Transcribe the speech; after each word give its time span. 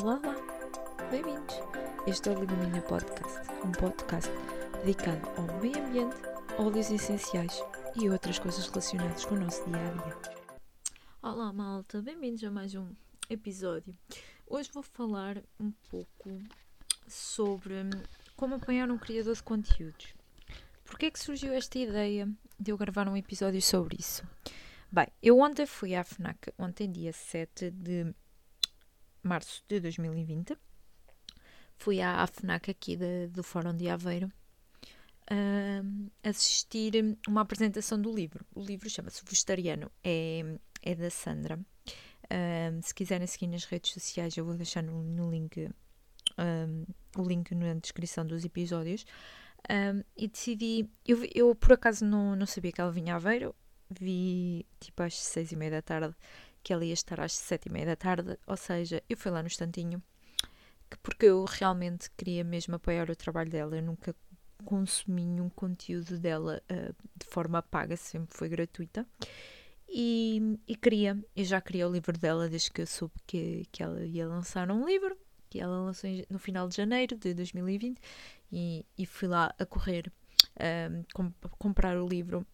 Olá, 0.00 0.14
olá! 0.14 0.36
Bem-vindos! 1.10 1.56
Este 2.06 2.28
é 2.28 2.32
o 2.32 2.44
Liga 2.44 2.80
Podcast, 2.82 3.50
um 3.64 3.72
podcast 3.72 4.30
dedicado 4.84 5.28
ao 5.30 5.60
meio 5.60 5.84
ambiente, 5.84 6.14
óleos 6.56 6.88
essenciais 6.88 7.60
e 8.00 8.08
outras 8.08 8.38
coisas 8.38 8.68
relacionadas 8.68 9.24
com 9.24 9.34
o 9.34 9.40
nosso 9.40 9.64
dia 9.64 9.76
a 9.76 9.90
dia. 9.90 10.16
Olá, 11.20 11.52
malta! 11.52 12.00
Bem-vindos 12.00 12.44
a 12.44 12.50
mais 12.52 12.76
um 12.76 12.94
episódio. 13.28 13.92
Hoje 14.46 14.70
vou 14.72 14.84
falar 14.84 15.42
um 15.58 15.72
pouco 15.90 16.30
sobre 17.08 17.74
como 18.36 18.54
apanhar 18.54 18.88
um 18.92 18.98
criador 18.98 19.34
de 19.34 19.42
conteúdos. 19.42 20.14
Porquê 20.84 21.06
é 21.06 21.10
que 21.10 21.18
surgiu 21.18 21.52
esta 21.52 21.76
ideia 21.76 22.28
de 22.56 22.70
eu 22.70 22.78
gravar 22.78 23.08
um 23.08 23.16
episódio 23.16 23.60
sobre 23.60 23.96
isso? 23.98 24.22
Bem, 24.92 25.08
eu 25.20 25.40
ontem 25.40 25.66
fui 25.66 25.96
à 25.96 26.04
FNAC, 26.04 26.52
ontem 26.56 26.88
dia 26.88 27.12
7 27.12 27.72
de 27.72 28.14
março 29.22 29.62
de 29.68 29.80
2020. 29.80 30.56
Fui 31.76 32.00
à, 32.00 32.26
FNAC 32.26 32.70
aqui 32.70 32.96
de, 32.96 33.28
do 33.28 33.42
Fórum 33.42 33.74
de 33.76 33.88
Aveiro 33.88 34.32
uh, 35.30 36.10
assistir 36.22 36.92
uma 37.26 37.42
apresentação 37.42 38.00
do 38.00 38.12
livro. 38.12 38.44
O 38.54 38.62
livro 38.62 38.88
chama-se 38.88 39.22
Vegetariano, 39.24 39.90
é, 40.02 40.58
é 40.82 40.94
da 40.94 41.10
Sandra. 41.10 41.58
Uh, 42.24 42.82
se 42.82 42.94
quiserem 42.94 43.26
seguir 43.26 43.46
nas 43.46 43.64
redes 43.64 43.92
sociais, 43.92 44.36
eu 44.36 44.44
vou 44.44 44.54
deixar 44.54 44.82
no, 44.82 45.02
no 45.02 45.30
link 45.30 45.70
o 47.16 47.22
link 47.22 47.52
na 47.52 47.74
descrição 47.74 48.24
dos 48.24 48.44
episódios. 48.44 49.04
e 50.16 50.28
decidi, 50.28 50.88
eu, 51.04 51.18
eu 51.34 51.52
por 51.52 51.72
acaso 51.72 52.04
não, 52.04 52.36
não 52.36 52.46
sabia 52.46 52.70
que 52.70 52.80
ela 52.80 52.92
vinha 52.92 53.14
a 53.14 53.16
Aveiro, 53.16 53.52
vi 53.90 54.64
tipo 54.78 55.02
às 55.02 55.16
seis 55.16 55.50
e 55.50 55.56
meia 55.56 55.72
da 55.72 55.82
tarde 55.82 56.14
que 56.62 56.72
ela 56.72 56.84
ia 56.84 56.92
estar 56.92 57.20
às 57.20 57.32
sete 57.32 57.68
e 57.68 57.72
meia 57.72 57.86
da 57.86 57.96
tarde, 57.96 58.38
ou 58.46 58.56
seja, 58.56 59.02
eu 59.08 59.16
fui 59.16 59.30
lá 59.30 59.42
no 59.42 59.46
instantinho, 59.46 60.02
porque 61.02 61.26
eu 61.26 61.44
realmente 61.44 62.10
queria 62.16 62.44
mesmo 62.44 62.74
apoiar 62.74 63.10
o 63.10 63.16
trabalho 63.16 63.50
dela, 63.50 63.76
eu 63.76 63.82
nunca 63.82 64.14
consumi 64.64 65.24
nenhum 65.24 65.48
conteúdo 65.48 66.18
dela 66.18 66.62
uh, 66.70 66.94
de 67.16 67.26
forma 67.26 67.62
paga, 67.62 67.96
sempre 67.96 68.36
foi 68.36 68.48
gratuita. 68.48 69.06
E, 69.88 70.58
e, 70.66 70.76
queria, 70.76 71.18
eu 71.34 71.44
já 71.44 71.60
queria 71.60 71.88
o 71.88 71.92
livro 71.92 72.16
dela 72.18 72.48
desde 72.48 72.70
que 72.70 72.82
eu 72.82 72.86
soube 72.86 73.14
que, 73.26 73.66
que 73.72 73.82
ela 73.82 74.04
ia 74.04 74.28
lançar 74.28 74.70
um 74.70 74.84
livro, 74.84 75.16
que 75.48 75.60
ela 75.60 75.80
lançou 75.80 76.10
no 76.28 76.38
final 76.38 76.68
de 76.68 76.76
janeiro 76.76 77.16
de 77.16 77.32
2020, 77.32 77.98
e, 78.52 78.84
e 78.98 79.06
fui 79.06 79.28
lá 79.28 79.54
a 79.58 79.64
correr 79.64 80.12
um, 80.60 81.04
com, 81.14 81.32
comprar 81.58 81.96
o 81.96 82.06
livro 82.06 82.46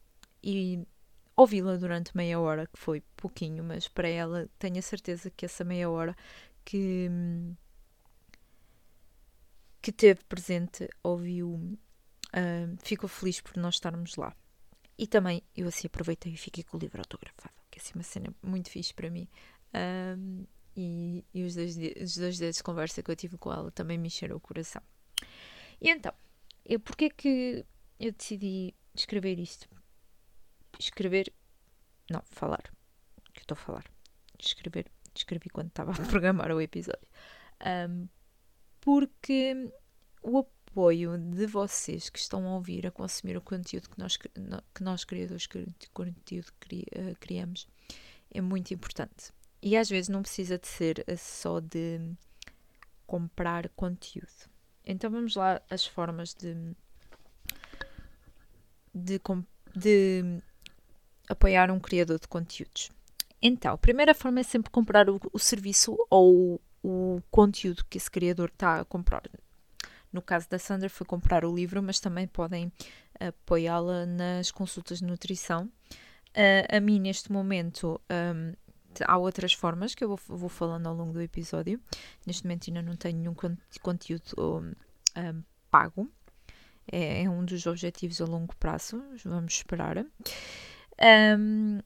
e 0.43 0.87
ouvi-la 1.37 1.77
durante 1.77 2.17
meia 2.17 2.39
hora, 2.41 2.67
que 2.67 2.79
foi 2.79 3.03
pouquinho, 3.17 3.65
mas 3.65 3.89
para 3.89 4.09
ela 4.09 4.49
tenho 4.59 4.79
a 4.79 4.83
certeza 4.83 5.31
que 5.31 5.45
essa 5.45 5.65
meia 5.65 5.91
hora 5.91 6.17
que, 6.65 7.11
que 9.83 9.93
teve 9.93 10.23
presente, 10.25 10.89
ouviu, 11.03 11.51
uh, 11.55 12.77
ficou 12.83 13.09
feliz 13.09 13.41
por 13.41 13.57
nós 13.57 13.75
estarmos 13.75 14.17
lá. 14.17 14.35
E 14.97 15.07
também 15.07 15.43
eu 15.57 15.67
assim 15.67 15.87
aproveitei 15.87 16.33
e 16.33 16.37
fiquei 16.37 16.62
com 16.62 16.77
o 16.77 16.81
livro 16.81 17.01
autografado, 17.01 17.55
que 17.71 17.79
é 17.79 17.83
assim 17.83 17.93
uma 17.95 18.05
cena 18.05 18.35
muito 18.43 18.71
fixe 18.71 18.95
para 18.95 19.11
mim. 19.11 19.29
Um, 19.75 20.47
e, 20.77 21.25
e 21.35 21.45
os, 21.45 21.55
dois, 21.55 21.77
os 21.77 22.17
dois 22.17 22.37
dias 22.37 22.57
de 22.57 22.62
conversa 22.62 23.03
que 23.03 23.11
eu 23.11 23.17
tive 23.17 23.37
com 23.37 23.53
ela 23.53 23.71
também 23.73 23.99
me 23.99 24.07
encheram 24.07 24.37
o 24.37 24.41
coração. 24.41 24.83
E 25.81 25.91
então, 25.91 26.12
eu, 26.65 26.79
porquê 26.81 27.11
que 27.11 27.65
eu 27.99 28.12
decidi 28.12 28.75
escrever 28.95 29.39
isto? 29.39 29.69
Escrever. 30.78 31.33
Não, 32.11 32.22
falar. 32.30 32.62
Que 33.33 33.41
eu 33.41 33.42
estou 33.42 33.55
a 33.55 33.58
falar. 33.58 33.84
Escrever. 34.39 34.91
Escrevi 35.14 35.48
quando 35.50 35.69
estava 35.69 35.92
a 35.92 35.94
programar 36.06 36.50
o 36.53 36.61
episódio. 36.61 37.08
Um, 37.64 38.08
porque 38.81 39.72
o 40.22 40.39
apoio 40.39 41.16
de 41.16 41.47
vocês 41.47 42.10
que 42.10 42.19
estão 42.19 42.47
a 42.47 42.54
ouvir, 42.54 42.87
a 42.87 42.91
consumir 42.91 43.37
o 43.37 43.41
conteúdo 43.41 43.88
que 43.88 43.99
nós, 43.99 44.16
que 44.16 44.82
nós 44.82 45.04
criadores 45.04 45.47
conteúdo 45.93 46.53
eh, 46.91 47.15
criamos, 47.20 47.69
é 48.31 48.41
muito 48.41 48.75
importante. 48.75 49.32
E 49.62 49.76
às 49.76 49.88
vezes 49.88 50.09
não 50.09 50.20
precisa 50.20 50.59
de 50.59 50.66
ser 50.66 51.04
só 51.16 51.60
de 51.60 52.00
comprar 53.06 53.69
conteúdo. 53.70 54.50
Então 54.84 55.10
vamos 55.10 55.37
lá 55.37 55.62
as 55.70 55.87
formas 55.87 56.34
de, 56.34 56.54
de, 58.93 59.20
de 59.75 60.43
apoiar 61.29 61.71
um 61.71 61.81
criador 61.81 62.19
de 62.19 62.29
conteúdos? 62.29 62.91
Então, 63.41 63.75
a 63.75 63.79
primeira 63.79 64.15
forma 64.15 64.41
é 64.41 64.43
sempre 64.43 64.71
comprar 64.71 65.09
o, 65.11 65.21
o 65.33 65.39
serviço 65.39 65.97
ou 66.09 66.61
o 66.83 67.21
conteúdo 67.31 67.85
que 67.89 67.99
esse 67.99 68.11
criador 68.11 68.49
está 68.49 68.81
a 68.81 68.85
comprar. 68.85 69.23
No 70.12 70.23
caso 70.23 70.49
da 70.49 70.59
Sandra, 70.59 70.89
foi 70.89 71.07
comprar 71.07 71.45
o 71.45 71.55
livro, 71.55 71.83
mas 71.83 71.99
também 71.99 72.27
podem 72.27 72.73
apoiá-la 73.19 74.07
nas 74.07 74.51
consultas 74.51 74.99
de 74.99 75.05
nutrição. 75.05 75.71
Uh, 76.31 76.77
a 76.77 76.81
mim, 76.81 77.01
neste 77.01 77.33
momento, 77.33 78.01
um, 78.11 78.53
há 79.06 79.17
outras 79.17 79.53
formas 79.53 79.95
que 79.95 80.05
eu 80.05 80.09
vou, 80.09 80.21
vou, 80.27 80.49
falando 80.49 80.87
ao 80.87 80.95
longo 80.95 81.12
do 81.12 81.21
episódio. 81.21 81.81
Neste 82.27 82.45
momento, 82.45 82.69
ainda 82.69 82.83
não 82.83 82.97
tenho 82.97 83.19
nenhum 83.19 83.35
conteúdo 83.83 84.25
um, 84.39 84.73
um, 85.21 85.43
pago. 85.71 86.11
É, 86.91 87.23
é, 87.23 87.31
um 87.31 87.45
dos 87.45 87.67
objetivos 87.67 88.21
a 88.21 88.25
longo 88.25 88.55
prazo. 88.56 89.03
Vamos 89.25 89.55
esperar. 89.55 90.05
Um, 91.00 91.81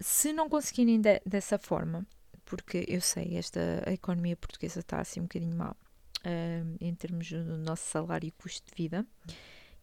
se 0.00 0.32
não 0.32 0.48
conseguirem 0.48 1.00
de, 1.00 1.20
dessa 1.24 1.58
forma, 1.58 2.06
porque 2.44 2.84
eu 2.88 3.00
sei, 3.00 3.36
esta 3.36 3.82
a 3.86 3.92
economia 3.92 4.36
portuguesa 4.36 4.80
está 4.80 5.00
assim 5.00 5.20
um 5.20 5.24
bocadinho 5.24 5.56
mal 5.56 5.76
um, 6.24 6.76
em 6.80 6.94
termos 6.94 7.30
do 7.30 7.56
nosso 7.58 7.84
salário 7.88 8.26
e 8.26 8.30
custo 8.32 8.62
de 8.70 8.74
vida, 8.76 9.06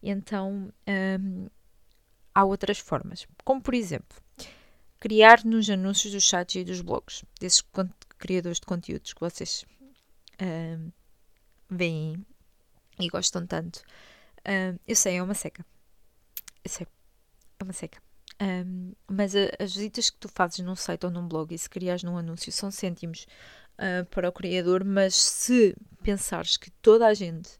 então 0.02 0.72
um, 0.86 1.48
há 2.34 2.44
outras 2.44 2.78
formas, 2.78 3.26
como 3.44 3.60
por 3.60 3.74
exemplo, 3.74 4.16
criar 5.00 5.44
nos 5.44 5.68
anúncios 5.68 6.12
dos 6.12 6.24
chats 6.24 6.54
e 6.54 6.64
dos 6.64 6.80
blogs, 6.80 7.24
desses 7.40 7.62
criadores 8.18 8.60
de 8.60 8.66
conteúdos 8.66 9.12
que 9.12 9.20
vocês 9.20 9.64
um, 10.40 10.90
veem 11.68 12.24
e 12.98 13.08
gostam 13.08 13.46
tanto. 13.46 13.82
Eu 14.86 14.94
sei, 14.94 15.16
é 15.16 15.22
uma 15.22 15.34
seca. 15.34 15.64
Eu 16.62 16.70
sei, 16.70 16.86
é 17.58 17.64
uma 17.64 17.72
seca. 17.72 18.03
Um, 18.40 18.92
mas 19.08 19.34
a, 19.36 19.50
as 19.58 19.74
visitas 19.74 20.10
que 20.10 20.18
tu 20.18 20.28
fazes 20.28 20.58
num 20.58 20.74
site 20.74 21.04
ou 21.04 21.10
num 21.10 21.26
blog 21.26 21.54
e 21.54 21.58
se 21.58 21.70
criares 21.70 22.02
num 22.02 22.18
anúncio 22.18 22.50
são 22.50 22.70
cêntimos 22.70 23.26
uh, 23.78 24.04
para 24.06 24.28
o 24.28 24.32
criador, 24.32 24.84
mas 24.84 25.14
se 25.14 25.76
pensares 26.02 26.56
que 26.56 26.70
toda 26.70 27.06
a 27.06 27.14
gente 27.14 27.50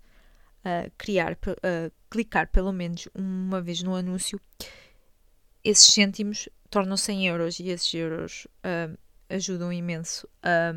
uh, 0.64 0.90
criar, 0.98 1.32
uh, 1.32 1.92
clicar 2.10 2.48
pelo 2.48 2.72
menos 2.72 3.08
uma 3.14 3.60
vez 3.60 3.82
no 3.82 3.94
anúncio, 3.94 4.40
esses 5.62 5.92
cêntimos 5.92 6.48
tornam-se 6.68 7.12
em 7.12 7.28
euros 7.28 7.60
e 7.60 7.68
esses 7.68 7.94
euros 7.94 8.46
ajudam 9.30 9.72
imenso 9.72 10.28
a 10.42 10.74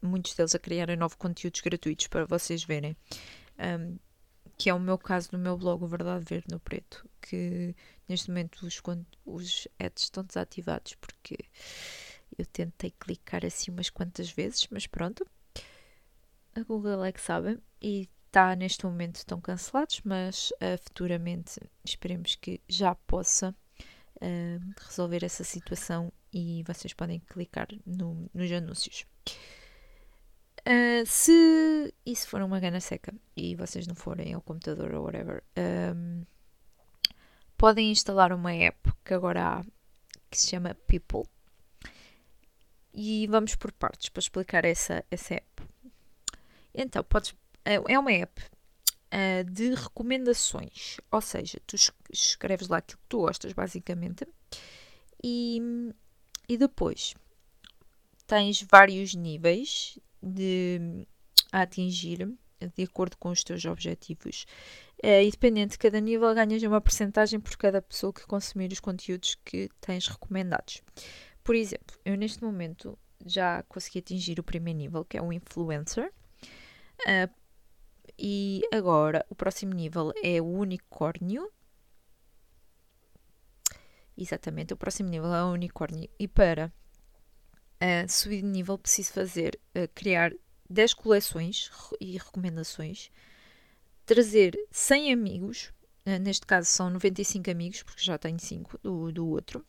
muitos 0.00 0.34
deles 0.34 0.54
a 0.54 0.58
criarem 0.58 0.96
novos 0.96 1.16
conteúdos 1.16 1.60
gratuitos 1.60 2.06
para 2.06 2.24
vocês 2.24 2.62
verem. 2.62 2.96
Um, 3.58 3.98
que 4.56 4.70
é 4.70 4.74
o 4.74 4.80
meu 4.80 4.96
caso 4.96 5.30
no 5.32 5.38
meu 5.38 5.56
blog, 5.56 5.82
o 5.82 5.88
Verdade 5.88 6.24
Verde 6.24 6.46
no 6.50 6.58
Preto, 6.58 7.08
que 7.20 7.74
neste 8.08 8.28
momento 8.30 8.66
os, 8.66 8.80
os 9.24 9.68
ads 9.78 10.04
estão 10.04 10.24
desativados 10.24 10.94
porque 10.94 11.38
eu 12.38 12.46
tentei 12.46 12.92
clicar 12.98 13.44
assim 13.44 13.70
umas 13.70 13.90
quantas 13.90 14.30
vezes, 14.30 14.66
mas 14.70 14.86
pronto. 14.86 15.26
A 16.54 16.62
Google 16.62 17.04
é 17.04 17.12
que 17.12 17.20
sabe 17.20 17.58
e 17.82 18.08
está 18.26 18.56
neste 18.56 18.84
momento 18.84 19.16
estão 19.16 19.40
cancelados, 19.40 20.00
mas 20.04 20.50
uh, 20.52 20.78
futuramente 20.82 21.60
esperemos 21.84 22.34
que 22.34 22.60
já 22.68 22.94
possa 22.94 23.54
uh, 24.16 24.74
resolver 24.86 25.24
essa 25.24 25.44
situação 25.44 26.12
e 26.32 26.62
vocês 26.66 26.92
podem 26.92 27.20
clicar 27.20 27.68
no, 27.84 28.30
nos 28.32 28.52
anúncios. 28.52 29.06
Uh, 30.66 31.06
se 31.06 31.94
isso 32.04 32.26
for 32.26 32.42
uma 32.42 32.58
gana 32.58 32.80
seca 32.80 33.14
e 33.36 33.54
vocês 33.54 33.86
não 33.86 33.94
forem 33.94 34.34
ao 34.34 34.42
computador 34.42 34.92
ou 34.94 35.04
whatever, 35.04 35.44
um, 35.56 36.24
podem 37.56 37.92
instalar 37.92 38.32
uma 38.32 38.52
app 38.52 38.92
que 39.04 39.14
agora 39.14 39.60
há 39.60 39.64
que 40.28 40.36
se 40.36 40.48
chama 40.48 40.74
People. 40.88 41.22
E 42.92 43.28
vamos 43.28 43.54
por 43.54 43.70
partes 43.70 44.08
para 44.08 44.20
explicar 44.20 44.64
essa, 44.64 45.04
essa 45.08 45.34
app. 45.34 45.62
Então, 46.74 47.04
podes, 47.04 47.32
é, 47.64 47.74
é 47.74 47.98
uma 47.98 48.12
app 48.12 48.42
uh, 48.42 49.44
de 49.48 49.72
recomendações, 49.72 50.96
ou 51.12 51.20
seja, 51.20 51.60
tu 51.64 51.76
escreves 52.10 52.66
lá 52.66 52.78
aquilo 52.78 52.98
que 52.98 53.08
tu 53.08 53.18
gostas, 53.18 53.52
basicamente, 53.52 54.26
e, 55.22 55.60
e 56.48 56.58
depois 56.58 57.14
tens 58.26 58.62
vários 58.62 59.14
níveis 59.14 59.98
de 60.26 61.06
a 61.52 61.62
atingir 61.62 62.28
de 62.74 62.84
acordo 62.84 63.16
com 63.18 63.30
os 63.30 63.44
teus 63.44 63.64
objetivos. 63.64 64.46
É, 65.02 65.22
e 65.22 65.30
de 65.30 65.78
cada 65.78 66.00
nível, 66.00 66.34
ganhas 66.34 66.62
uma 66.62 66.80
porcentagem 66.80 67.38
por 67.38 67.56
cada 67.56 67.82
pessoa 67.82 68.12
que 68.12 68.26
consumir 68.26 68.72
os 68.72 68.80
conteúdos 68.80 69.34
que 69.44 69.68
tens 69.80 70.06
recomendados. 70.08 70.82
Por 71.44 71.54
exemplo, 71.54 71.96
eu 72.04 72.16
neste 72.16 72.42
momento 72.42 72.98
já 73.24 73.62
consegui 73.64 73.98
atingir 73.98 74.40
o 74.40 74.42
primeiro 74.42 74.78
nível, 74.78 75.04
que 75.04 75.18
é 75.18 75.22
o 75.22 75.32
influencer. 75.32 76.12
Uh, 77.00 77.32
e 78.18 78.62
agora 78.72 79.24
o 79.28 79.34
próximo 79.34 79.74
nível 79.74 80.12
é 80.22 80.40
o 80.40 80.46
unicórnio. 80.46 81.50
Exatamente, 84.16 84.72
o 84.72 84.76
próximo 84.76 85.10
nível 85.10 85.32
é 85.34 85.44
o 85.44 85.52
unicórnio. 85.52 86.08
E 86.18 86.26
para 86.26 86.72
subir 88.08 88.42
de 88.42 88.48
nível 88.48 88.78
preciso 88.78 89.12
fazer, 89.12 89.58
uh, 89.76 89.88
criar 89.94 90.32
10 90.68 90.94
coleções 90.94 91.70
e 92.00 92.16
recomendações, 92.16 93.10
trazer 94.04 94.58
100 94.70 95.12
amigos, 95.12 95.72
uh, 96.06 96.18
neste 96.20 96.46
caso 96.46 96.68
são 96.68 96.90
95 96.90 97.50
amigos, 97.50 97.82
porque 97.82 98.02
já 98.02 98.16
tenho 98.18 98.38
5 98.38 98.78
do, 98.82 99.12
do 99.12 99.28
outro, 99.28 99.64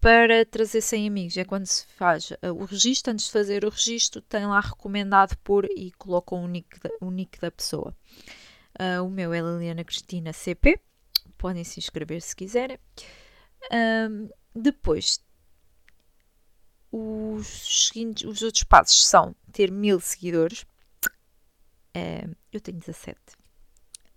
para 0.00 0.46
trazer 0.46 0.80
100 0.80 1.08
amigos. 1.08 1.36
É 1.36 1.44
quando 1.44 1.66
se 1.66 1.84
faz 1.86 2.32
o 2.56 2.64
registro, 2.64 3.12
antes 3.12 3.26
de 3.26 3.32
fazer 3.32 3.66
o 3.66 3.68
registro, 3.68 4.22
tem 4.22 4.46
lá 4.46 4.60
recomendado 4.60 5.36
por 5.38 5.66
e 5.66 5.92
colocam 5.98 6.42
o 6.42 6.48
nick 6.48 6.80
da, 6.80 6.88
o 7.02 7.10
nick 7.10 7.38
da 7.38 7.50
pessoa. 7.50 7.94
o 9.04 9.10
meu 9.10 9.34
é 9.34 9.40
Liliana 9.40 9.84
Cristina 9.84 10.32
CP, 10.32 10.80
podem 11.36 11.64
se 11.64 11.80
inscrever 11.80 12.22
se 12.22 12.34
quiserem. 12.34 12.78
Depois, 14.54 15.20
os, 16.92 17.88
seguintes, 17.88 18.24
os 18.24 18.42
outros 18.42 18.62
passos 18.64 19.06
são 19.06 19.34
ter 19.50 19.70
mil 19.70 19.98
seguidores. 19.98 20.62
Uh, 21.96 22.36
eu 22.52 22.60
tenho 22.60 22.78
17. 22.78 23.18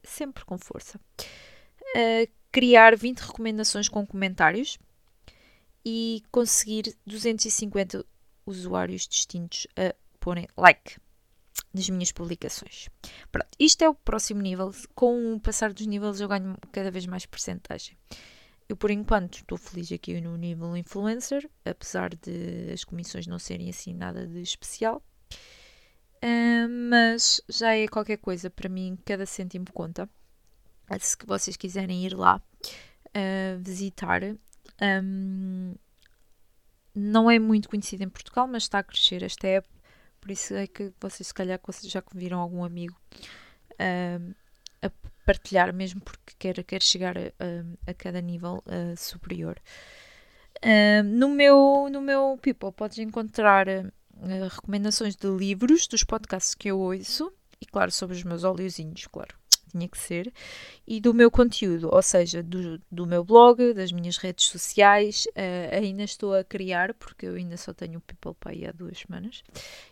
Sempre 0.03 0.43
com 0.43 0.57
força. 0.57 0.99
Uh, 1.95 2.29
criar 2.51 2.95
20 2.95 3.19
recomendações 3.19 3.87
com 3.87 4.05
comentários 4.05 4.77
e 5.85 6.21
conseguir 6.31 6.95
250 7.05 8.05
usuários 8.45 9.07
distintos 9.07 9.67
a 9.77 9.95
porem 10.19 10.47
like 10.57 10.97
nas 11.73 11.89
minhas 11.89 12.11
publicações. 12.11 12.89
Pronto, 13.31 13.49
isto 13.59 13.83
é 13.83 13.89
o 13.89 13.95
próximo 13.95 14.41
nível. 14.41 14.73
Com 14.93 15.35
o 15.35 15.39
passar 15.39 15.71
dos 15.71 15.85
níveis 15.85 16.19
eu 16.19 16.27
ganho 16.27 16.57
cada 16.71 16.91
vez 16.91 17.05
mais 17.05 17.25
porcentagem. 17.25 17.97
Eu, 18.67 18.75
por 18.75 18.89
enquanto, 18.89 19.35
estou 19.35 19.57
feliz 19.57 19.91
aqui 19.91 20.19
no 20.19 20.35
nível 20.37 20.75
influencer, 20.75 21.49
apesar 21.63 22.09
de 22.15 22.71
as 22.73 22.83
comissões 22.83 23.27
não 23.27 23.37
serem 23.37 23.69
assim 23.69 23.93
nada 23.93 24.25
de 24.25 24.41
especial. 24.41 25.03
Uh, 26.15 26.67
mas 26.89 27.41
já 27.47 27.75
é 27.75 27.87
qualquer 27.87 28.17
coisa 28.17 28.49
para 28.49 28.67
mim, 28.67 28.97
cada 29.05 29.25
cêntimo 29.25 29.65
conta. 29.71 30.09
Se 30.99 31.15
vocês 31.25 31.55
quiserem 31.55 32.05
ir 32.05 32.15
lá 32.15 32.41
uh, 33.09 33.59
visitar, 33.59 34.21
um, 34.81 35.75
não 36.95 37.29
é 37.29 37.37
muito 37.37 37.69
conhecido 37.69 38.03
em 38.03 38.09
Portugal, 38.09 38.47
mas 38.47 38.63
está 38.63 38.79
a 38.79 38.83
crescer 38.83 39.21
esta 39.21 39.47
app. 39.47 39.67
Por 40.19 40.31
isso 40.31 40.55
é 40.55 40.65
que 40.65 40.91
vocês, 40.99 41.27
se 41.27 41.33
calhar, 41.33 41.59
já 41.83 42.03
viram 42.13 42.39
algum 42.39 42.63
amigo 42.63 42.99
uh, 43.73 44.35
a 44.81 44.89
partilhar, 45.25 45.73
mesmo 45.73 46.01
porque 46.01 46.33
quer, 46.37 46.63
quer 46.63 46.81
chegar 46.81 47.17
a, 47.17 47.21
a, 47.87 47.93
cada 47.93 48.21
nível 48.21 48.63
superior. 48.97 49.57
Uh, 50.63 51.03
no, 51.03 51.29
meu, 51.29 51.87
no 51.91 52.01
meu 52.01 52.39
People 52.41 52.71
podes 52.71 52.97
encontrar 52.99 53.67
uh, 53.67 54.47
recomendações 54.49 55.15
de 55.15 55.27
livros, 55.27 55.87
dos 55.87 56.03
podcasts 56.03 56.55
que 56.55 56.69
eu 56.69 56.79
ouço, 56.79 57.31
e 57.61 57.65
claro, 57.65 57.91
sobre 57.91 58.15
os 58.15 58.23
meus 58.23 58.43
óleozinhos, 58.43 59.05
claro, 59.07 59.35
tinha 59.69 59.87
que 59.87 59.97
ser, 59.97 60.33
e 60.87 61.01
do 61.01 61.13
meu 61.13 61.29
conteúdo, 61.29 61.89
ou 61.91 62.01
seja, 62.01 62.41
do, 62.41 62.81
do 62.89 63.05
meu 63.05 63.23
blog, 63.23 63.73
das 63.73 63.91
minhas 63.91 64.17
redes 64.17 64.45
sociais, 64.45 65.25
uh, 65.35 65.75
ainda 65.75 66.03
estou 66.03 66.33
a 66.33 66.43
criar, 66.43 66.93
porque 66.93 67.25
eu 67.25 67.35
ainda 67.35 67.57
só 67.57 67.73
tenho 67.73 67.99
o 67.99 68.01
People 68.01 68.35
Pay 68.39 68.65
há 68.65 68.71
duas 68.71 68.97
semanas, 68.99 69.43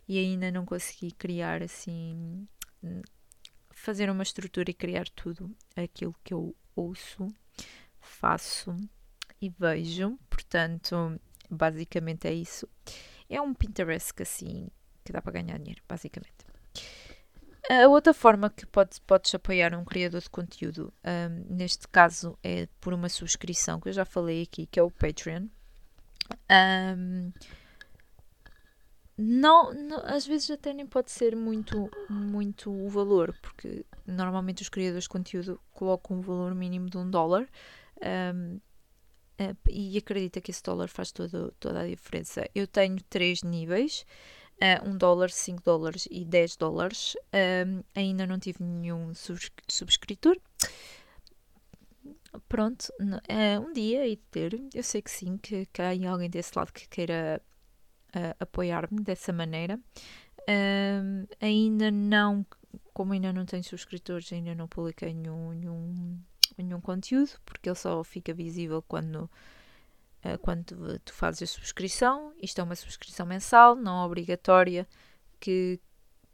e 0.07 0.17
ainda 0.17 0.49
não 0.49 0.65
consegui 0.65 1.11
criar 1.11 1.61
assim 1.61 2.47
fazer 3.83 4.09
uma 4.09 4.23
estrutura 4.23 4.71
e 4.71 4.73
criar 4.73 5.09
tudo 5.09 5.53
aquilo 5.75 6.15
que 6.23 6.33
eu 6.33 6.55
ouço, 6.73 7.27
faço 7.99 8.73
e 9.41 9.49
vejo. 9.49 10.17
Portanto, 10.29 11.19
basicamente 11.49 12.25
é 12.25 12.33
isso. 12.33 12.65
É 13.29 13.41
um 13.41 13.53
Pinterest 13.53 14.13
que 14.13 14.23
assim 14.23 14.69
que 15.03 15.11
dá 15.11 15.21
para 15.21 15.33
ganhar 15.33 15.57
dinheiro, 15.57 15.81
basicamente. 15.87 16.45
A 17.69 17.87
outra 17.89 18.13
forma 18.13 18.49
que 18.49 18.65
pode, 18.65 19.01
podes 19.01 19.35
apoiar 19.35 19.73
um 19.73 19.83
criador 19.83 20.21
de 20.21 20.29
conteúdo, 20.29 20.93
um, 21.03 21.55
neste 21.55 21.85
caso 21.89 22.37
é 22.41 22.69
por 22.79 22.93
uma 22.93 23.09
subscrição, 23.09 23.81
que 23.81 23.89
eu 23.89 23.93
já 23.93 24.05
falei 24.05 24.43
aqui, 24.43 24.65
que 24.65 24.79
é 24.79 24.83
o 24.83 24.91
Patreon. 24.91 25.47
Um, 26.49 27.33
não, 29.17 29.73
não, 29.73 29.97
às 30.05 30.25
vezes 30.25 30.49
até 30.49 30.73
nem 30.73 30.87
pode 30.87 31.11
ser 31.11 31.35
muito, 31.35 31.89
muito 32.09 32.71
o 32.71 32.89
valor, 32.89 33.35
porque 33.41 33.85
normalmente 34.07 34.63
os 34.63 34.69
criadores 34.69 35.03
de 35.03 35.09
conteúdo 35.09 35.59
colocam 35.71 36.17
um 36.17 36.21
valor 36.21 36.55
mínimo 36.55 36.89
de 36.89 36.97
um 36.97 37.09
dólar 37.09 37.47
um, 38.33 38.59
eh, 39.37 39.55
e 39.69 39.97
acredita 39.97 40.41
que 40.41 40.51
esse 40.51 40.63
dólar 40.63 40.87
faz 40.87 41.11
todo, 41.11 41.53
toda 41.59 41.81
a 41.81 41.87
diferença. 41.87 42.47
Eu 42.55 42.67
tenho 42.67 43.01
três 43.03 43.43
níveis. 43.43 44.05
Uh, 44.61 44.89
1 44.91 44.97
dólar, 44.97 45.29
5 45.31 45.63
dólares 45.63 46.07
e 46.09 46.23
10 46.23 46.55
dólares. 46.57 47.15
Um, 47.33 47.83
ainda 47.93 48.25
não 48.25 48.39
tive 48.39 48.63
nenhum 48.63 49.11
subscritor. 49.67 50.37
Pronto, 52.47 52.93
uh, 52.99 53.61
um 53.61 53.73
dia 53.73 54.07
e 54.07 54.15
ter. 54.15 54.59
Eu 54.73 54.83
sei 54.83 55.01
que 55.01 55.11
sim, 55.11 55.37
que, 55.37 55.65
que 55.65 55.81
há 55.81 55.89
alguém 56.09 56.29
desse 56.29 56.51
lado 56.55 56.71
que 56.71 56.87
queira 56.87 57.41
uh, 58.15 58.35
apoiar-me 58.39 59.01
dessa 59.01 59.31
maneira. 59.33 59.79
Ainda 61.39 61.89
não, 61.89 62.45
como 62.93 63.13
ainda 63.13 63.33
não 63.33 63.45
tenho 63.45 63.63
subscritores, 63.63 64.31
ainda 64.31 64.53
não 64.53 64.67
publiquei 64.67 65.13
nenhum, 65.13 65.51
nenhum, 65.53 66.19
nenhum 66.57 66.81
conteúdo, 66.81 67.31
porque 67.45 67.69
ele 67.69 67.75
só 67.75 68.03
fica 68.03 68.33
visível 68.33 68.81
quando, 68.81 69.29
uh, 70.23 70.37
quando 70.41 70.99
tu, 70.99 71.13
fazes 71.13 71.43
a 71.43 71.53
subscrição. 71.53 72.33
Isto 72.41 72.61
é 72.61 72.63
uma 72.63 72.75
subscrição 72.75 73.25
mensal, 73.25 73.75
não 73.75 74.05
obrigatória, 74.05 74.87
que, 75.39 75.79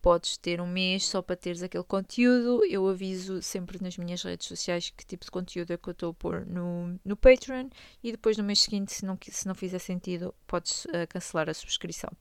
podes 0.01 0.37
ter 0.37 0.61
um 0.61 0.67
mês 0.67 1.05
só 1.05 1.21
para 1.21 1.35
teres 1.35 1.63
aquele 1.63 1.83
conteúdo. 1.83 2.65
Eu 2.65 2.87
aviso 2.87 3.41
sempre 3.41 3.81
nas 3.81 3.97
minhas 3.97 4.23
redes 4.23 4.47
sociais 4.47 4.89
que 4.89 5.05
tipo 5.05 5.25
de 5.25 5.31
conteúdo 5.31 5.71
é 5.71 5.77
que 5.77 5.89
eu 5.89 5.91
estou 5.91 6.11
a 6.11 6.13
pôr 6.13 6.45
no, 6.45 6.99
no 7.03 7.15
Patreon 7.15 7.69
e 8.03 8.11
depois 8.11 8.37
no 8.37 8.43
mês 8.43 8.59
seguinte, 8.59 8.93
se 8.93 9.05
não, 9.05 9.17
se 9.21 9.47
não 9.47 9.55
fizer 9.55 9.79
sentido, 9.79 10.33
podes 10.47 10.85
uh, 10.85 11.07
cancelar 11.09 11.49
a 11.49 11.53
subscrição. 11.53 12.11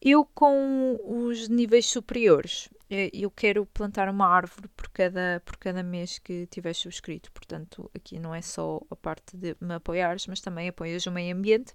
Eu, 0.00 0.24
com 0.24 0.96
os 1.04 1.48
níveis 1.48 1.86
superiores, 1.86 2.68
eh, 2.88 3.10
eu 3.12 3.30
quero 3.30 3.66
plantar 3.66 4.08
uma 4.08 4.28
árvore 4.28 4.68
por 4.76 4.88
cada, 4.90 5.42
por 5.44 5.56
cada 5.56 5.82
mês 5.82 6.18
que 6.18 6.46
tiver 6.46 6.72
subscrito. 6.72 7.32
Portanto, 7.32 7.90
aqui 7.92 8.18
não 8.18 8.32
é 8.32 8.40
só 8.40 8.80
a 8.90 8.94
parte 8.94 9.36
de 9.36 9.56
me 9.60 9.74
apoiares, 9.74 10.26
mas 10.28 10.40
também 10.40 10.68
apoias 10.68 11.04
o 11.06 11.10
meio 11.10 11.34
ambiente. 11.34 11.74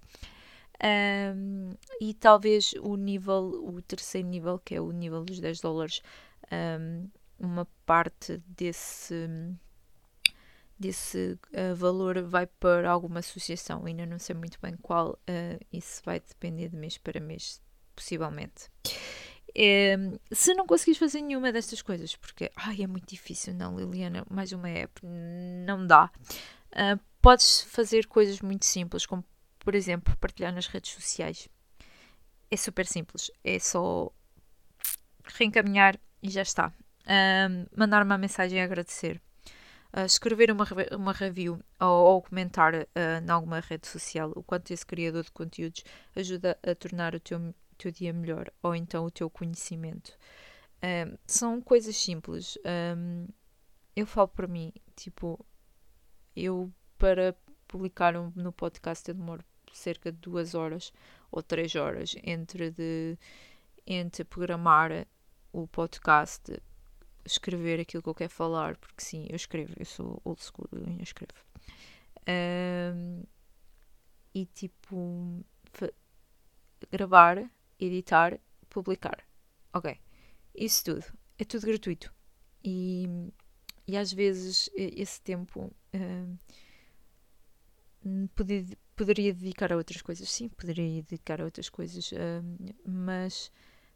Um, 0.82 1.70
e 2.00 2.12
talvez 2.14 2.74
o 2.80 2.96
nível, 2.96 3.64
o 3.64 3.80
terceiro 3.82 4.28
nível, 4.28 4.58
que 4.58 4.74
é 4.74 4.80
o 4.80 4.90
nível 4.90 5.24
dos 5.24 5.40
10 5.40 5.60
dólares, 5.60 6.02
um, 6.80 7.08
uma 7.38 7.66
parte 7.86 8.42
desse, 8.46 9.28
desse 10.78 11.38
uh, 11.52 11.74
valor 11.74 12.22
vai 12.22 12.46
para 12.46 12.90
alguma 12.90 13.20
associação. 13.20 13.84
Ainda 13.86 14.06
não 14.06 14.18
sei 14.18 14.34
muito 14.34 14.58
bem 14.60 14.76
qual, 14.82 15.12
uh, 15.12 15.64
isso 15.72 16.02
vai 16.04 16.20
depender 16.20 16.68
de 16.68 16.76
mês 16.76 16.98
para 16.98 17.20
mês, 17.20 17.60
possivelmente. 17.94 18.70
Se 20.32 20.52
não 20.54 20.66
conseguires 20.66 20.98
fazer 20.98 21.20
nenhuma 21.20 21.52
destas 21.52 21.80
coisas, 21.80 22.16
porque 22.16 22.50
ai, 22.56 22.82
é 22.82 22.86
muito 22.88 23.08
difícil, 23.08 23.54
não, 23.54 23.78
Liliana, 23.78 24.26
mais 24.28 24.50
uma 24.50 24.68
app, 24.68 25.00
não 25.64 25.86
dá. 25.86 26.10
Uh, 26.72 26.98
podes 27.22 27.62
fazer 27.62 28.06
coisas 28.06 28.40
muito 28.40 28.64
simples, 28.64 29.06
como 29.06 29.24
por 29.64 29.74
exemplo, 29.74 30.16
partilhar 30.18 30.52
nas 30.52 30.66
redes 30.66 30.92
sociais. 30.92 31.48
É 32.50 32.56
super 32.56 32.86
simples. 32.86 33.30
É 33.42 33.58
só 33.58 34.12
reencaminhar 35.24 35.98
e 36.22 36.30
já 36.30 36.42
está. 36.42 36.72
Um, 37.06 37.66
mandar 37.76 38.02
uma 38.02 38.18
mensagem 38.18 38.60
a 38.60 38.64
agradecer. 38.64 39.20
Uh, 39.96 40.04
escrever 40.06 40.50
uma, 40.50 40.66
uma 40.96 41.12
review 41.12 41.60
ou, 41.80 41.88
ou 41.88 42.22
comentar 42.22 42.74
uh, 42.74 42.86
em 43.24 43.30
alguma 43.30 43.60
rede 43.60 43.86
social 43.86 44.32
o 44.34 44.42
quanto 44.42 44.72
esse 44.72 44.84
criador 44.84 45.22
de 45.22 45.30
conteúdos 45.30 45.84
ajuda 46.16 46.58
a 46.62 46.74
tornar 46.74 47.14
o 47.14 47.20
teu, 47.20 47.54
teu 47.78 47.92
dia 47.92 48.12
melhor 48.12 48.50
ou 48.62 48.74
então 48.74 49.04
o 49.04 49.10
teu 49.10 49.30
conhecimento. 49.30 50.16
Um, 50.82 51.16
são 51.26 51.60
coisas 51.60 51.96
simples. 51.96 52.58
Um, 52.96 53.28
eu 53.94 54.06
falo 54.06 54.28
para 54.28 54.48
mim, 54.48 54.72
tipo, 54.96 55.44
eu 56.34 56.72
para 56.98 57.34
publicar 57.68 58.16
um, 58.16 58.32
no 58.34 58.52
podcast 58.52 59.08
eu 59.08 59.14
demoro 59.14 59.44
cerca 59.76 60.12
de 60.12 60.18
duas 60.18 60.54
horas 60.54 60.92
ou 61.30 61.42
três 61.42 61.74
horas 61.74 62.14
entre, 62.22 62.70
de, 62.70 63.18
entre 63.86 64.24
programar 64.24 65.06
o 65.52 65.66
podcast, 65.66 66.60
escrever 67.24 67.80
aquilo 67.80 68.02
que 68.02 68.08
eu 68.08 68.14
quero 68.14 68.30
falar, 68.30 68.76
porque 68.76 69.02
sim, 69.02 69.26
eu 69.28 69.36
escrevo, 69.36 69.72
eu 69.78 69.84
sou 69.84 70.20
old 70.24 70.42
school, 70.42 70.68
eu 70.72 71.02
escrevo. 71.02 71.32
Um, 72.28 73.22
e 74.34 74.46
tipo, 74.46 75.44
gravar, 76.90 77.50
editar, 77.78 78.40
publicar. 78.68 79.24
Ok. 79.72 79.98
Isso 80.54 80.84
tudo. 80.84 81.04
É 81.38 81.44
tudo 81.44 81.66
gratuito. 81.66 82.12
E, 82.62 83.06
e 83.86 83.96
às 83.96 84.12
vezes 84.12 84.70
esse 84.74 85.20
tempo 85.20 85.70
poder, 88.34 88.66
poderia 88.96 89.32
dedicar 89.32 89.72
a 89.72 89.76
outras 89.76 90.02
coisas. 90.02 90.30
Sim, 90.30 90.48
poderia 90.48 91.02
dedicar 91.02 91.40
a 91.40 91.44
outras 91.44 91.68
coisas. 91.68 92.12
Uh, 92.12 92.74
mas 92.86 93.50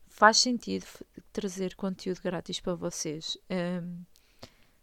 faz 0.06 0.38
sentido 0.38 0.86
trazer 1.32 1.74
conteúdo 1.74 2.20
grátis 2.22 2.60
para 2.60 2.74
vocês. 2.74 3.36
Um, 3.50 4.02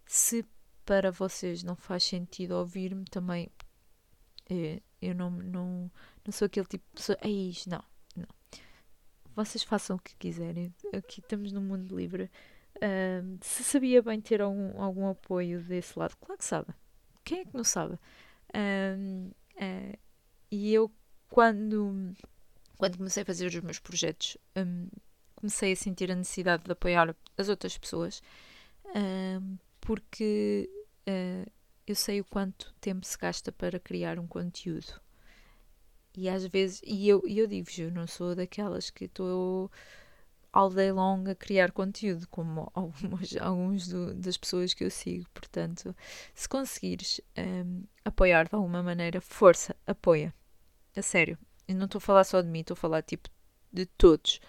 se 0.06 0.46
para 0.86 1.12
vocês 1.12 1.64
não 1.64 1.76
faz 1.76 2.04
sentido 2.04 2.52
ouvir-me 2.52 3.06
também, 3.06 3.50
eh, 4.50 4.82
eu 5.02 5.16
não, 5.16 5.32
não, 5.32 5.92
não 6.24 6.32
sou 6.32 6.46
aquele 6.46 6.68
tipo 6.68 6.86
de 6.90 6.96
pessoa. 6.96 7.18
É 7.22 7.30
isto, 7.30 7.70
não, 7.70 7.84
não. 8.16 8.28
Vocês 9.36 9.64
façam 9.64 9.96
o 9.96 10.00
que 10.00 10.16
quiserem. 10.16 10.74
Aqui 10.94 11.20
estamos 11.20 11.52
no 11.52 11.62
mundo 11.62 11.96
livre. 11.96 12.30
Um, 12.82 13.38
se 13.42 13.64
sabia 13.64 14.02
bem 14.02 14.20
ter 14.22 14.42
algum, 14.42 14.82
algum 14.82 15.08
apoio 15.08 15.64
desse 15.64 15.98
lado, 15.98 16.16
claro 16.18 16.38
que 16.38 16.46
sabe. 16.46 16.74
Quem 17.24 17.40
é 17.40 17.46
que 17.46 17.56
não 17.56 17.64
sabe? 17.64 17.98
Um, 18.56 19.32
eh, 19.58 20.00
e 20.50 20.74
eu, 20.74 20.90
quando, 21.30 22.14
quando 22.78 22.98
comecei 22.98 23.24
a 23.24 23.26
fazer 23.26 23.48
os 23.48 23.56
meus 23.60 23.80
projetos, 23.80 24.38
um, 24.56 24.88
comecei 25.36 25.74
a 25.74 25.76
sentir 25.76 26.10
a 26.12 26.16
necessidade 26.16 26.64
de 26.64 26.72
apoiar 26.72 27.16
as 27.38 27.50
outras 27.50 27.78
pessoas, 27.78 28.22
uh, 28.86 29.60
porque 29.82 30.70
uh, 31.08 31.52
eu 31.86 31.96
sei 31.96 32.22
o 32.22 32.26
quanto 32.26 32.74
tempo 32.80 33.06
se 33.06 33.18
gasta 33.18 33.52
para 33.52 33.80
criar 33.80 34.18
um 34.18 34.28
conteúdo. 34.28 35.02
E 36.18 36.30
às 36.30 36.46
vezes, 36.48 36.82
e 36.86 37.10
eu, 37.10 37.22
eu 37.28 37.46
digo-vos, 37.46 37.78
eu 37.78 37.92
não 37.92 38.08
sou 38.08 38.34
daquelas 38.34 38.90
que 38.90 39.06
estou 39.06 39.70
all 40.56 40.70
day 40.70 40.90
long 40.90 41.30
a 41.30 41.36
criar 41.36 41.72
conteúdo, 41.74 42.26
como 42.30 42.72
algumas, 42.74 43.36
alguns 43.42 43.88
do, 43.90 44.14
das 44.16 44.38
pessoas 44.38 44.74
que 44.74 44.86
eu 44.86 44.90
sigo. 44.90 45.26
Portanto, 45.34 45.94
se 46.34 46.48
conseguires 46.48 47.20
um, 47.38 47.84
apoiar 48.06 48.48
de 48.48 48.56
alguma 48.56 48.82
maneira, 48.82 49.20
força, 49.20 49.76
apoia. 49.86 50.34
A 50.96 51.02
sério. 51.02 51.38
Eu 51.68 51.76
não 51.76 51.86
estou 51.86 51.98
a 52.00 52.02
falar 52.02 52.24
só 52.24 52.42
de 52.42 52.48
mim, 52.48 52.62
estou 52.62 52.74
a 52.74 52.78
falar 52.78 53.02
tipo 53.02 53.30
de 53.72 53.86
todos. 53.86 54.40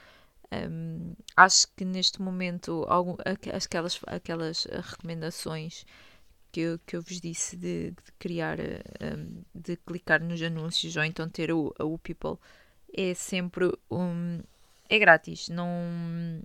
Um, 0.52 1.14
acho 1.36 1.66
que 1.75 1.84
neste 1.84 2.22
momento 2.22 2.84
algum, 2.88 3.16
aquelas, 3.25 4.00
aquelas 4.06 4.64
recomendações 4.64 5.84
que 6.52 6.60
eu, 6.60 6.78
que 6.86 6.94
eu 6.94 7.02
vos 7.02 7.20
disse 7.20 7.56
de, 7.56 7.90
de 7.90 8.12
criar, 8.16 8.58
um, 8.60 9.42
de 9.52 9.76
clicar 9.76 10.22
nos 10.22 10.40
anúncios 10.40 10.96
ou 10.96 11.02
então 11.02 11.28
ter 11.28 11.50
o, 11.50 11.75
o 11.80 11.98
People 11.98 12.38
é 12.96 13.12
sempre 13.12 13.76
um, 13.90 14.40
é 14.88 14.98
grátis, 14.98 15.48
não 15.48 16.42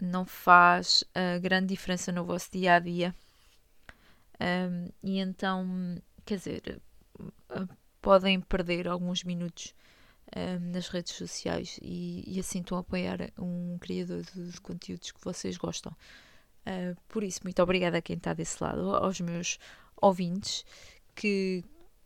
não 0.00 0.24
faz 0.24 1.02
uh, 1.16 1.40
grande 1.40 1.68
diferença 1.68 2.12
no 2.12 2.24
vosso 2.24 2.50
dia 2.52 2.74
a 2.74 2.78
dia. 2.78 3.14
Um, 4.40 4.88
e 5.02 5.18
então, 5.18 5.66
quer 6.26 6.36
dizer, 6.36 6.82
uh, 7.18 7.68
podem 8.02 8.40
perder 8.40 8.86
alguns 8.88 9.24
minutos 9.24 9.74
um, 10.36 10.72
nas 10.72 10.88
redes 10.88 11.14
sociais 11.14 11.78
e, 11.80 12.24
e, 12.26 12.40
assim 12.40 12.60
estão 12.60 12.76
a 12.76 12.80
apoiar 12.80 13.30
um 13.38 13.78
criador 13.78 14.22
de, 14.22 14.50
de 14.50 14.60
conteúdos 14.60 15.12
que 15.12 15.24
vocês 15.24 15.56
gostam. 15.56 15.92
Uh, 16.66 16.96
por 17.08 17.22
isso, 17.22 17.40
muito 17.44 17.62
obrigada 17.62 17.98
a 17.98 18.02
quem 18.02 18.16
está 18.16 18.34
desse 18.34 18.62
lado, 18.62 18.94
aos 18.96 19.20
meus 19.20 19.58
ouvintes 19.96 20.64
que, 21.14 21.64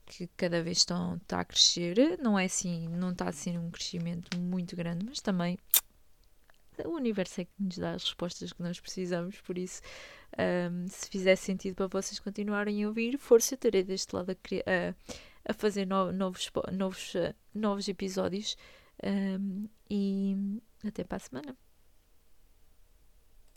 que 0.09 0.27
cada 0.37 0.63
vez 0.63 0.79
estão 0.79 1.17
está 1.17 1.41
a 1.41 1.45
crescer. 1.45 2.19
Não 2.21 2.39
é 2.39 2.47
assim, 2.47 2.89
não 2.89 3.13
está 3.13 3.29
a 3.29 3.33
ser 3.33 3.59
um 3.59 3.71
crescimento 3.71 4.39
muito 4.39 4.75
grande, 4.75 5.05
mas 5.05 5.21
também 5.21 5.59
o 6.85 6.91
universo 6.91 7.41
é 7.41 7.45
que 7.45 7.53
nos 7.59 7.79
dá 7.79 7.93
as 7.93 8.05
respostas 8.05 8.53
que 8.53 8.63
nós 8.63 8.79
precisamos, 8.81 9.41
por 9.41 9.59
isso, 9.59 9.83
um, 10.71 10.87
se 10.87 11.09
fizer 11.09 11.37
sentido 11.37 11.75
para 11.75 11.89
vocês 11.89 12.21
continuarem 12.21 12.85
a 12.85 12.89
ouvir, 12.89 13.19
força, 13.19 13.55
eu 13.55 13.59
terei 13.59 13.83
deste 13.83 14.15
lado 14.15 14.31
a, 14.31 14.95
a, 15.51 15.55
fazer 15.55 15.87
no, 15.87 16.13
novos, 16.13 16.51
novos, 16.73 17.15
novos 17.55 17.89
episódios. 17.89 18.57
Um, 19.03 19.69
e 19.91 20.37
até 20.85 21.05
para 21.05 21.17
a 21.17 21.21
semana. 21.21 21.68